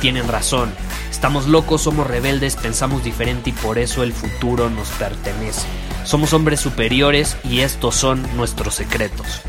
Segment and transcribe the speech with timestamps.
[0.00, 0.72] tienen razón.
[1.10, 5.66] Estamos locos, somos rebeldes, pensamos diferente y por eso el futuro nos pertenece.
[6.04, 9.42] Somos hombres superiores y estos son nuestros secretos.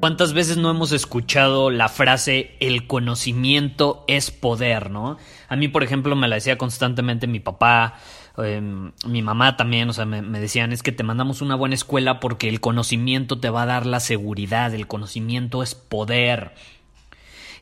[0.00, 5.18] ¿Cuántas veces no hemos escuchado la frase el conocimiento es poder, no?
[5.46, 7.98] A mí, por ejemplo, me la decía constantemente mi papá,
[8.44, 11.74] em, mi mamá también, o sea, me, me, decían, es que te mandamos una buena
[11.74, 16.54] escuela porque el conocimiento te va a dar la seguridad, el conocimiento es poder.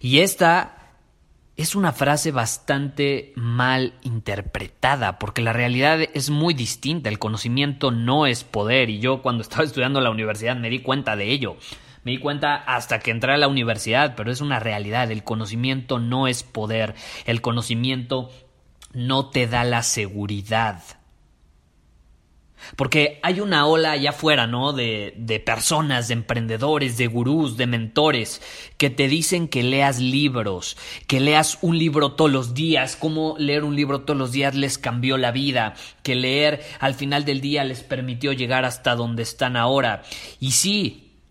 [0.01, 0.79] Y esta
[1.59, 8.27] es una frase bastante mal interpretada, porque la realidad es muy distinta, el conocimiento no
[8.27, 11.57] es poder, y yo cuando estaba estudiando en la universidad me di cuenta de ello.
[12.05, 15.11] Me di cuenta hasta que entré a la universidad, pero es una realidad.
[15.11, 16.95] El conocimiento no es poder.
[17.27, 18.31] El conocimiento
[18.93, 20.83] no te da la seguridad.
[22.77, 24.73] Porque hay una ola allá afuera, ¿no?
[24.73, 28.43] De, de, personas, de emprendedores, de gurús, de mentores,
[28.77, 33.65] que te dicen que leas libros, que leas un libro todos los días, cómo leer
[33.65, 37.65] un libro todos los días les cambió la vida, que leer al final del día
[37.65, 40.03] les permitió llegar hasta donde están ahora.
[40.41, 41.23] Y sí,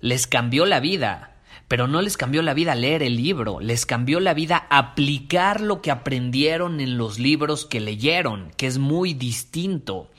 [0.00, 1.33] les cambió la vida.
[1.68, 5.80] Pero no les cambió la vida leer el libro, les cambió la vida aplicar lo
[5.80, 10.10] que aprendieron en los libros que leyeron, que es muy distinto.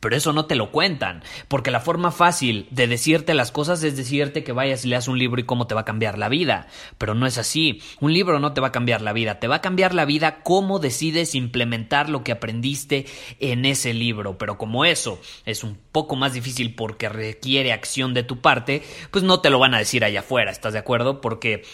[0.00, 3.96] Pero eso no te lo cuentan, porque la forma fácil de decirte las cosas es
[3.96, 6.68] decirte que vayas y leas un libro y cómo te va a cambiar la vida.
[6.98, 7.82] Pero no es así.
[8.00, 10.42] Un libro no te va a cambiar la vida, te va a cambiar la vida
[10.42, 13.06] cómo decides implementar lo que aprendiste
[13.40, 14.38] en ese libro.
[14.38, 19.24] Pero como eso es un poco más difícil porque requiere acción de tu parte, pues
[19.24, 21.20] no te lo van a decir allá afuera, ¿estás de acuerdo?
[21.20, 21.64] Porque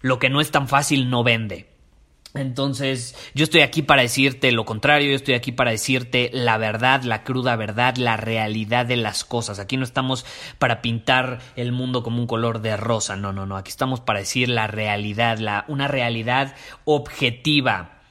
[0.00, 1.75] lo que no es tan fácil no vende.
[2.36, 7.02] Entonces, yo estoy aquí para decirte lo contrario, yo estoy aquí para decirte la verdad,
[7.02, 9.58] la cruda verdad, la realidad de las cosas.
[9.58, 10.26] Aquí no estamos
[10.58, 14.20] para pintar el mundo como un color de rosa, no, no, no, aquí estamos para
[14.20, 16.54] decir la realidad, la, una realidad
[16.84, 18.02] objetiva,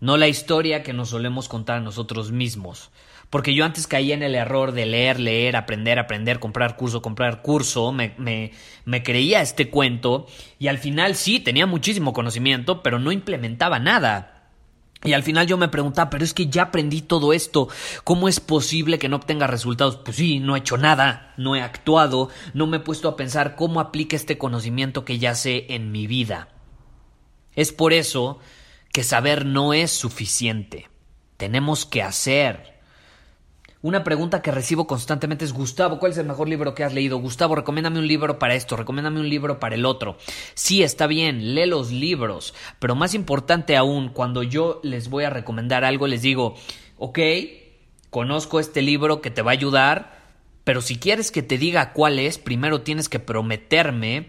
[0.00, 2.90] no la historia que nos solemos contar a nosotros mismos
[3.30, 7.42] porque yo antes caía en el error de leer, leer, aprender, aprender, comprar curso, comprar
[7.42, 8.50] curso, me, me,
[8.84, 10.26] me creía este cuento
[10.58, 14.40] y al final sí, tenía muchísimo conocimiento, pero no implementaba nada.
[15.02, 17.68] Y al final yo me preguntaba, pero es que ya aprendí todo esto,
[18.04, 19.96] ¿cómo es posible que no obtenga resultados?
[19.96, 23.56] Pues sí, no he hecho nada, no he actuado, no me he puesto a pensar
[23.56, 26.48] cómo aplica este conocimiento que ya sé en mi vida.
[27.54, 28.40] Es por eso
[28.92, 30.90] que saber no es suficiente,
[31.38, 32.79] tenemos que hacer.
[33.82, 37.16] Una pregunta que recibo constantemente es Gustavo, ¿cuál es el mejor libro que has leído?
[37.16, 40.18] Gustavo, recomiéndame un libro para esto, recomiéndame un libro para el otro.
[40.52, 45.30] Sí, está bien, lee los libros, pero más importante aún, cuando yo les voy a
[45.30, 46.56] recomendar algo, les digo,
[46.98, 47.18] ok,
[48.10, 50.20] conozco este libro que te va a ayudar,
[50.64, 54.28] pero si quieres que te diga cuál es, primero tienes que prometerme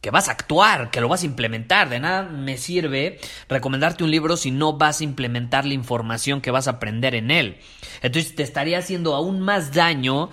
[0.00, 1.88] que vas a actuar, que lo vas a implementar.
[1.88, 3.18] De nada me sirve
[3.48, 7.30] recomendarte un libro si no vas a implementar la información que vas a aprender en
[7.30, 7.58] él.
[8.02, 10.30] Entonces te estaría haciendo aún más daño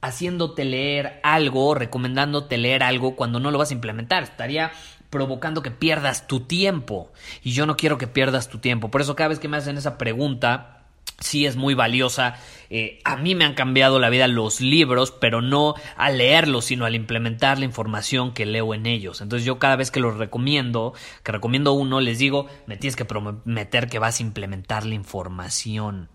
[0.00, 4.22] haciéndote leer algo, recomendándote leer algo cuando no lo vas a implementar.
[4.22, 4.72] Estaría
[5.10, 7.10] provocando que pierdas tu tiempo.
[7.42, 8.90] Y yo no quiero que pierdas tu tiempo.
[8.90, 10.77] Por eso cada vez que me hacen esa pregunta,
[11.18, 12.36] sí es muy valiosa.
[12.70, 16.84] Eh, a mí me han cambiado la vida los libros, pero no al leerlos, sino
[16.84, 19.20] al implementar la información que leo en ellos.
[19.20, 23.04] Entonces yo cada vez que los recomiendo, que recomiendo uno, les digo, me tienes que
[23.04, 26.08] prometer que vas a implementar la información.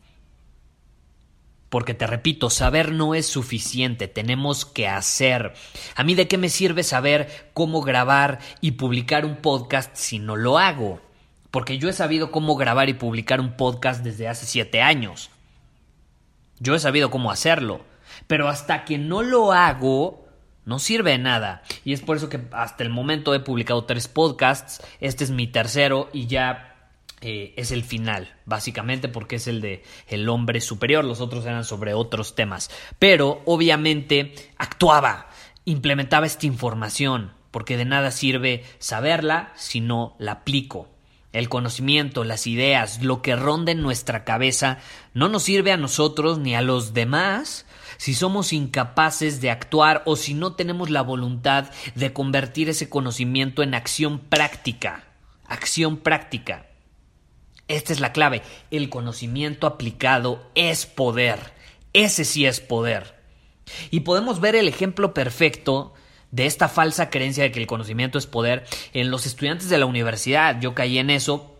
[1.70, 5.54] Porque te repito, saber no es suficiente, tenemos que hacer.
[5.96, 10.36] A mí de qué me sirve saber cómo grabar y publicar un podcast si no
[10.36, 11.02] lo hago
[11.54, 15.30] porque yo he sabido cómo grabar y publicar un podcast desde hace siete años.
[16.58, 17.86] Yo he sabido cómo hacerlo,
[18.26, 20.26] pero hasta que no lo hago,
[20.66, 21.62] no sirve de nada.
[21.86, 25.46] Y es por eso que hasta el momento he publicado tres podcasts, este es mi
[25.46, 26.90] tercero y ya
[27.22, 31.66] eh, es el final, básicamente porque es el de el hombre superior, los otros eran
[31.66, 32.72] sobre otros temas.
[32.98, 35.30] Pero obviamente actuaba,
[35.66, 40.93] implementaba esta información porque de nada sirve saberla si no la aplico.
[41.34, 44.78] El conocimiento, las ideas, lo que ronda en nuestra cabeza,
[45.16, 47.66] no nos sirve a nosotros ni a los demás
[47.98, 53.64] si somos incapaces de actuar o si no tenemos la voluntad de convertir ese conocimiento
[53.64, 55.06] en acción práctica.
[55.46, 56.68] Acción práctica.
[57.68, 58.44] Esta es la clave.
[58.70, 61.54] El conocimiento aplicado es poder.
[61.94, 63.16] Ese sí es poder.
[63.90, 65.94] Y podemos ver el ejemplo perfecto
[66.34, 69.86] de esta falsa creencia de que el conocimiento es poder en los estudiantes de la
[69.86, 70.60] universidad.
[70.60, 71.56] Yo caí en eso.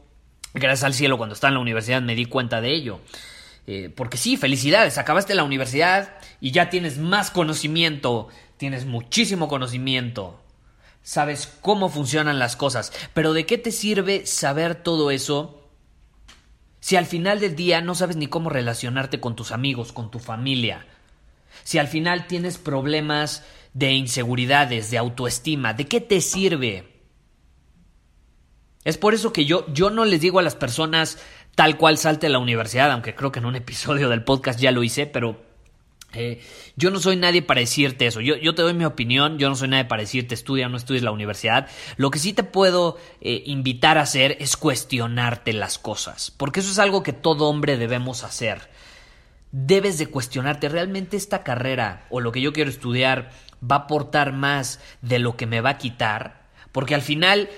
[0.56, 3.00] Gracias al cielo, cuando estaba en la universidad me di cuenta de ello.
[3.68, 10.42] Eh, porque sí, felicidades, acabaste la universidad y ya tienes más conocimiento, tienes muchísimo conocimiento,
[11.02, 15.70] sabes cómo funcionan las cosas, pero ¿de qué te sirve saber todo eso
[16.82, 20.20] si al final del día no sabes ni cómo relacionarte con tus amigos, con tu
[20.20, 20.86] familia?
[21.64, 23.44] Si al final tienes problemas
[23.74, 26.94] de inseguridades, de autoestima, ¿de qué te sirve?
[28.84, 31.18] Es por eso que yo, yo no les digo a las personas
[31.56, 34.72] tal cual salte a la universidad, aunque creo que en un episodio del podcast ya
[34.72, 35.42] lo hice, pero
[36.14, 36.42] eh,
[36.76, 38.22] yo no soy nadie para decirte eso.
[38.22, 40.78] Yo, yo, te doy mi opinión, yo no soy nadie para decirte estudia o no
[40.78, 41.68] estudies la universidad.
[41.98, 46.72] Lo que sí te puedo eh, invitar a hacer es cuestionarte las cosas, porque eso
[46.72, 48.70] es algo que todo hombre debemos hacer.
[49.52, 53.32] Debes de cuestionarte, ¿realmente esta carrera o lo que yo quiero estudiar
[53.64, 56.44] va a aportar más de lo que me va a quitar?
[56.72, 57.50] Porque al final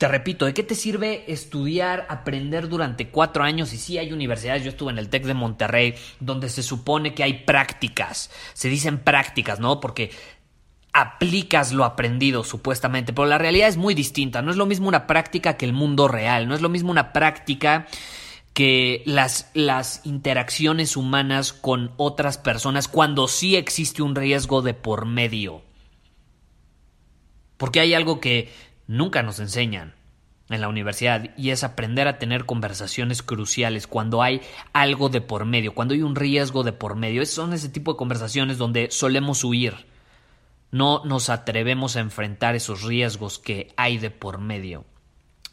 [0.00, 3.74] te repito, ¿de qué te sirve estudiar, aprender durante cuatro años?
[3.74, 7.22] Y sí hay universidades, yo estuve en el TEC de Monterrey, donde se supone que
[7.22, 9.78] hay prácticas, se dicen prácticas, ¿no?
[9.78, 10.10] Porque
[10.94, 15.06] aplicas lo aprendido supuestamente, pero la realidad es muy distinta, no es lo mismo una
[15.06, 17.86] práctica que el mundo real, no es lo mismo una práctica
[18.52, 25.06] que las, las interacciones humanas con otras personas cuando sí existe un riesgo de por
[25.06, 25.62] medio.
[27.56, 28.52] Porque hay algo que
[28.86, 29.94] nunca nos enseñan
[30.50, 34.40] en la universidad y es aprender a tener conversaciones cruciales cuando hay
[34.72, 37.24] algo de por medio, cuando hay un riesgo de por medio.
[37.24, 39.86] Son ese tipo de conversaciones donde solemos huir.
[40.72, 44.84] No nos atrevemos a enfrentar esos riesgos que hay de por medio.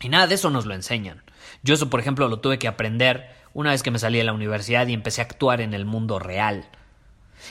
[0.01, 1.23] Y nada de eso nos lo enseñan.
[1.63, 4.33] Yo eso, por ejemplo, lo tuve que aprender una vez que me salí de la
[4.33, 6.69] universidad y empecé a actuar en el mundo real.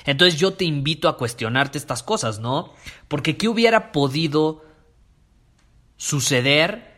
[0.05, 2.73] Entonces yo te invito a cuestionarte estas cosas, ¿no?
[3.09, 4.65] Porque ¿qué hubiera podido
[5.97, 6.97] suceder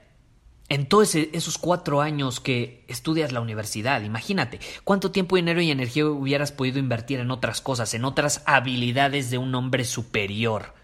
[0.69, 4.03] en todos esos cuatro años que estudias la universidad.
[4.03, 9.31] Imagínate cuánto tiempo, dinero y energía hubieras podido invertir en otras cosas, en otras habilidades
[9.31, 10.75] de un hombre superior.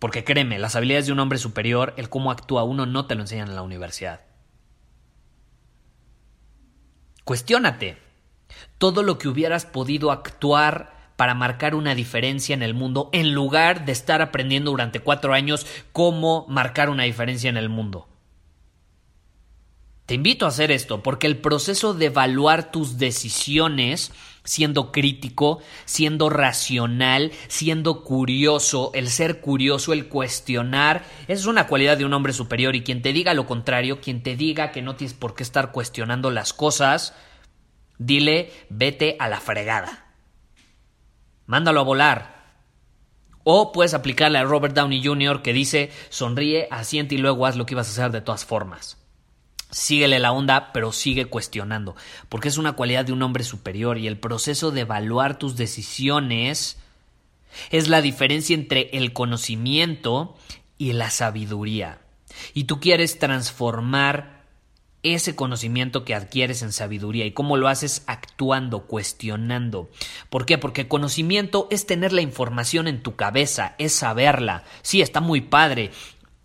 [0.00, 3.20] Porque créeme, las habilidades de un hombre superior, el cómo actúa uno, no te lo
[3.20, 4.22] enseñan en la universidad.
[7.22, 7.98] Cuestiónate
[8.78, 13.84] todo lo que hubieras podido actuar para marcar una diferencia en el mundo en lugar
[13.84, 18.08] de estar aprendiendo durante cuatro años cómo marcar una diferencia en el mundo.
[20.06, 24.12] Te invito a hacer esto porque el proceso de evaluar tus decisiones
[24.44, 32.04] siendo crítico, siendo racional, siendo curioso, el ser curioso, el cuestionar, es una cualidad de
[32.04, 35.14] un hombre superior y quien te diga lo contrario, quien te diga que no tienes
[35.14, 37.14] por qué estar cuestionando las cosas,
[37.98, 40.10] dile vete a la fregada
[41.50, 42.40] mándalo a volar.
[43.42, 45.42] O puedes aplicarle a Robert Downey Jr.
[45.42, 48.99] que dice sonríe, asiente y luego haz lo que ibas a hacer de todas formas.
[49.70, 51.94] Síguele la onda, pero sigue cuestionando,
[52.28, 56.78] porque es una cualidad de un hombre superior y el proceso de evaluar tus decisiones
[57.70, 60.36] es la diferencia entre el conocimiento
[60.78, 62.00] y la sabiduría.
[62.54, 64.40] Y tú quieres transformar
[65.02, 69.90] ese conocimiento que adquieres en sabiduría y cómo lo haces actuando, cuestionando.
[70.28, 70.58] ¿Por qué?
[70.58, 74.64] Porque conocimiento es tener la información en tu cabeza, es saberla.
[74.82, 75.90] Sí, está muy padre.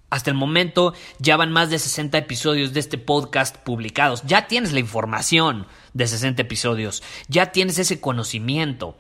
[0.09, 4.23] Hasta el momento ya van más de 60 episodios de este podcast publicados.
[4.23, 8.97] Ya tienes la información de 60 episodios, ya tienes ese conocimiento.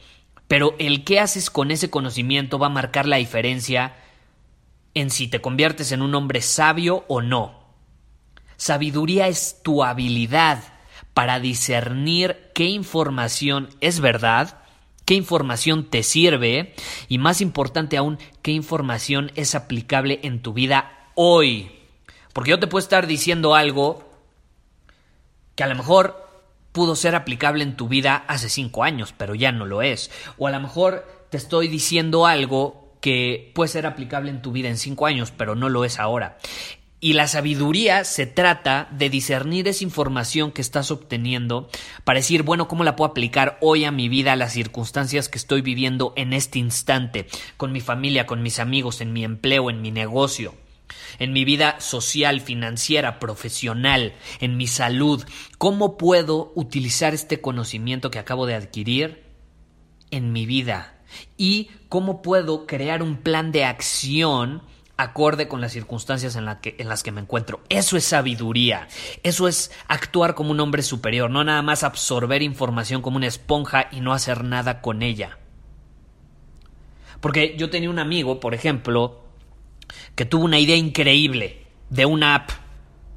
[0.47, 3.95] Pero el qué haces con ese conocimiento va a marcar la diferencia
[4.93, 7.65] en si te conviertes en un hombre sabio o no.
[8.57, 10.63] Sabiduría es tu habilidad
[11.13, 14.59] para discernir qué información es verdad,
[15.05, 16.73] qué información te sirve
[17.07, 21.71] y más importante aún, qué información es aplicable en tu vida hoy.
[22.33, 24.03] Porque yo te puedo estar diciendo algo
[25.55, 26.25] que a lo mejor
[26.71, 30.11] pudo ser aplicable en tu vida hace cinco años, pero ya no lo es.
[30.37, 34.67] O a lo mejor te estoy diciendo algo que puede ser aplicable en tu vida
[34.67, 36.37] en cinco años, pero no lo es ahora.
[37.05, 41.69] Y la sabiduría se trata de discernir esa información que estás obteniendo
[42.03, 45.37] para decir, bueno, ¿cómo la puedo aplicar hoy a mi vida, a las circunstancias que
[45.37, 49.83] estoy viviendo en este instante, con mi familia, con mis amigos, en mi empleo, en
[49.83, 50.55] mi negocio?
[51.19, 55.23] en mi vida social, financiera, profesional, en mi salud.
[55.59, 59.25] ¿Cómo puedo utilizar este conocimiento que acabo de adquirir
[60.09, 60.97] en mi vida?
[61.37, 64.63] ¿Y cómo puedo crear un plan de acción
[64.97, 67.61] acorde con las circunstancias en, que, en, las que me encuentro.
[67.69, 68.87] Eso es sabiduría,
[69.23, 73.87] eso es actuar como un hombre superior, no nada más absorber información como una esponja
[73.91, 75.37] y no hacer nada con ella.
[77.19, 79.23] Porque yo tenía un amigo, por ejemplo,
[80.15, 82.51] que tuvo una idea increíble de una app.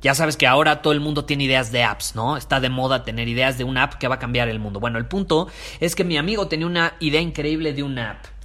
[0.00, 2.36] Ya sabes que ahora todo el mundo tiene ideas de apps, ¿no?
[2.36, 4.78] Está de moda tener ideas de una app que va a cambiar el mundo.
[4.78, 5.48] Bueno, el punto
[5.80, 8.37] es que mi amigo tenía una idea increíble de una app.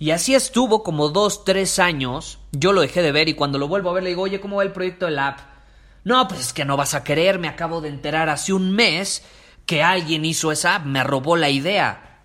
[0.00, 2.38] Y así estuvo como dos, tres años.
[2.52, 4.56] Yo lo dejé de ver y cuando lo vuelvo a ver le digo, oye, ¿cómo
[4.56, 5.40] va el proyecto de la app?
[6.04, 9.22] No, pues es que no vas a creer, me acabo de enterar hace un mes
[9.66, 12.22] que alguien hizo esa app, me robó la idea.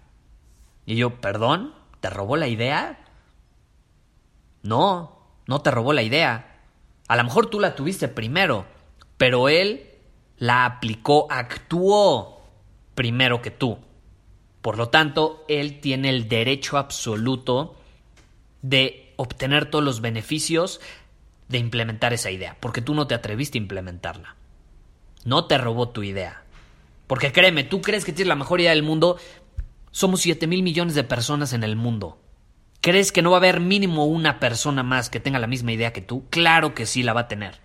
[0.85, 2.97] Y yo, perdón, ¿te robó la idea?
[4.63, 6.61] No, no te robó la idea.
[7.09, 8.65] A lo mejor tú la tuviste primero,
[9.17, 9.91] pero él
[10.37, 12.41] la aplicó, actuó
[12.95, 13.79] primero que tú.
[14.65, 17.75] Por lo tanto, él tiene el derecho absoluto
[18.63, 20.81] de obtener todos los beneficios
[21.49, 24.35] de implementar esa idea, porque tú no te atreviste a implementarla.
[25.23, 26.45] No te robó tu idea.
[27.05, 29.19] Porque créeme, tú crees que tienes la mejor idea del mundo.
[29.91, 32.17] Somos 7 mil millones de personas en el mundo.
[32.81, 35.93] ¿Crees que no va a haber mínimo una persona más que tenga la misma idea
[35.93, 36.25] que tú?
[36.31, 37.59] Claro que sí la va a tener.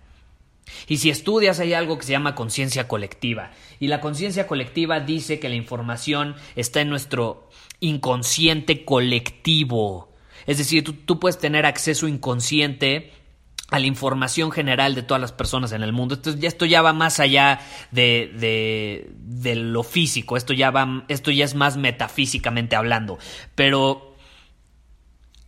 [0.87, 3.53] Y si estudias hay algo que se llama conciencia colectiva.
[3.79, 7.49] Y la conciencia colectiva dice que la información está en nuestro
[7.81, 10.13] inconsciente colectivo.
[10.47, 13.13] Es decir, tú, puedes tener acceso inconsciente
[13.71, 16.15] a la información general de todas las personas en el mundo.
[16.15, 17.61] Esto, ya, esto ya va más allá
[17.91, 23.19] de, de, de lo físico, esto ya, va, esto ya es más metafísicamente hablando.
[23.55, 24.11] Pero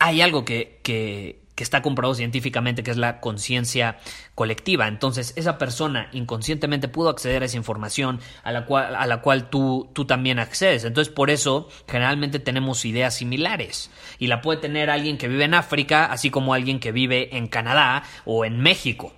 [0.02, 3.99] hay algo que, está comprobado científicamente, que es la conciencia
[4.35, 4.88] colectiva.
[4.88, 9.50] Entonces, esa persona inconscientemente pudo acceder a esa información a la cual, a la cual
[9.50, 10.85] tú, tú también accedes.
[10.85, 13.90] Entonces, por eso, generalmente tenemos ideas similares.
[14.19, 17.49] Y la puede tener alguien que vive en África, así como alguien que vive en
[17.49, 19.12] Canadá o en México.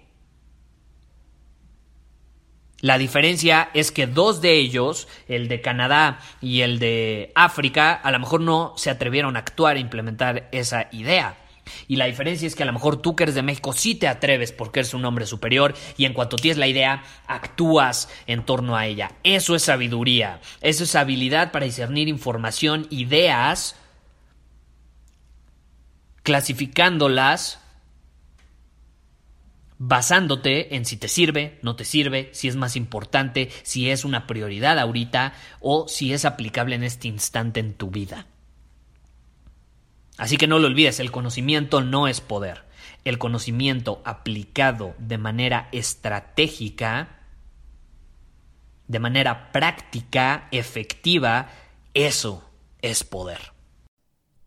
[2.85, 8.11] La diferencia es que dos de ellos, el de Canadá y el de África, a
[8.11, 11.39] lo mejor no se atrevieron a actuar e implementar esa idea.
[11.89, 14.09] Y la diferencia es que a lo mejor tú que eres de México sí te
[14.09, 18.77] atreves porque eres un hombre superior y en cuanto tienes la idea, actúas en torno
[18.77, 19.13] a ella.
[19.23, 23.77] Eso es sabiduría, eso es habilidad para discernir información, ideas,
[26.23, 27.61] clasificándolas
[29.79, 34.27] basándote en si te sirve, no te sirve, si es más importante, si es una
[34.27, 38.27] prioridad ahorita o si es aplicable en este instante en tu vida.
[40.17, 42.65] Así que no lo olvides, el conocimiento no es poder.
[43.05, 47.21] El conocimiento aplicado de manera estratégica,
[48.87, 51.49] de manera práctica, efectiva,
[51.95, 52.49] eso
[52.81, 53.54] es poder.